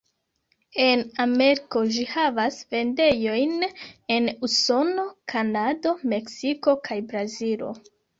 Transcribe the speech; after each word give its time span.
En 0.83 1.01
Ameriko 1.25 1.81
ĝi 1.97 2.05
havas 2.13 2.57
vendejojn 2.75 3.65
en 4.15 4.29
Usono, 4.47 5.03
Kanado, 5.35 5.93
Meksiko 6.15 6.75
kaj 6.89 6.99
Brazilo. 7.13 7.71